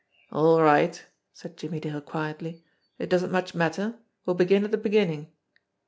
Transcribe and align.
"All 0.31 0.63
right!" 0.63 1.05
said 1.31 1.57
Jimmie 1.57 1.79
Dale 1.79 2.01
quietly. 2.01 2.63
"It 2.97 3.07
doesn't 3.07 3.31
much 3.31 3.53
matter. 3.53 3.99
We'll 4.25 4.33
begin 4.35 4.63
at 4.63 4.71
the 4.71 4.77
beginning." 4.77 5.31